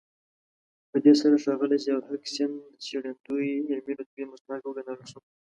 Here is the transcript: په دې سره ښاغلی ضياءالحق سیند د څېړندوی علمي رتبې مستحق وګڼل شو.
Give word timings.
په 0.91 0.97
دې 1.03 1.13
سره 1.21 1.35
ښاغلی 1.43 1.77
ضياءالحق 1.85 2.23
سیند 2.33 2.55
د 2.73 2.75
څېړندوی 2.85 3.49
علمي 3.69 3.93
رتبې 3.99 4.23
مستحق 4.31 4.63
وګڼل 4.67 5.01
شو. 5.09 5.19